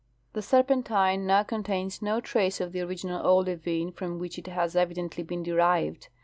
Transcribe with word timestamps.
The 0.33 0.41
serpentine 0.41 1.27
now 1.27 1.43
contains 1.43 2.01
no 2.01 2.19
trace 2.21 2.59
of 2.59 2.71
the 2.71 2.81
original 2.81 3.23
olivine 3.23 3.91
from 3.91 4.17
which 4.17 4.39
it 4.39 4.47
has 4.47 4.73
evi 4.73 4.95
dently 4.95 5.27
been 5.27 5.43
derived. 5.43 6.07